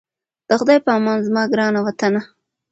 [0.47, 2.23] د خدای په امان زما ګرانه وطنه😞